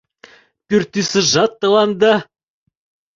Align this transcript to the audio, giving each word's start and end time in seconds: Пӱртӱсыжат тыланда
Пӱртӱсыжат 0.67 1.51
тыланда 1.59 2.13